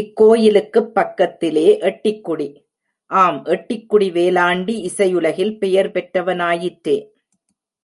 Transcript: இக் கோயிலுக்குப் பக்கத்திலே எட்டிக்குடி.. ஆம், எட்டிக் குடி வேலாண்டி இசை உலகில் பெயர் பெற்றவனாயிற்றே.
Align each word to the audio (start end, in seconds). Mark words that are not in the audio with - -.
இக் 0.00 0.12
கோயிலுக்குப் 0.16 0.92
பக்கத்திலே 0.94 1.66
எட்டிக்குடி.. 1.80 2.48
ஆம், 3.10 3.40
எட்டிக் 3.48 3.86
குடி 3.88 4.10
வேலாண்டி 4.10 4.76
இசை 4.88 5.10
உலகில் 5.14 5.54
பெயர் 5.58 5.92
பெற்றவனாயிற்றே. 5.92 6.98